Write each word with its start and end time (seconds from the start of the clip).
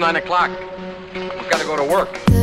nine 0.00 0.16
o'clock. 0.16 0.50
We've 1.14 1.50
got 1.50 1.60
to 1.60 1.66
go 1.66 1.76
to 1.76 1.84
work. 1.84 2.35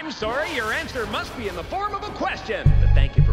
I'm 0.00 0.10
sorry, 0.10 0.50
your 0.54 0.72
answer 0.72 1.06
must 1.08 1.36
be 1.36 1.48
in 1.48 1.54
the 1.54 1.62
form 1.62 1.94
of 1.94 2.02
a 2.02 2.10
question. 2.12 2.64
But 2.80 2.94
thank 2.94 3.18
you 3.18 3.22
for 3.22 3.29